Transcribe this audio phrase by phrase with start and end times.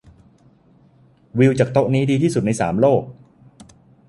[1.39, 3.03] วิวจากโต๊ะนี้ดีที่สุดในสามโลก